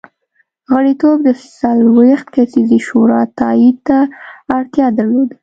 غړیتوب 0.73 1.17
د 1.27 1.29
څلوېښت 1.59 2.27
کسیزې 2.35 2.79
شورا 2.87 3.21
تایید 3.39 3.77
ته 3.87 3.97
اړتیا 4.57 4.87
درلوده 4.97 5.35